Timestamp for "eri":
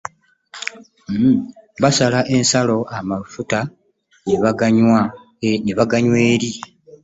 6.31-6.51